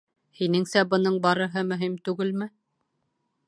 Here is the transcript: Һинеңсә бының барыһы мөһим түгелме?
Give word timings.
Һинеңсә 0.37 0.83
бының 0.93 1.19
барыһы 1.27 1.65
мөһим 1.73 2.01
түгелме? 2.09 2.49